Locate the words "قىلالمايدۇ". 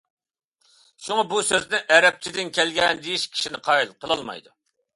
4.03-4.55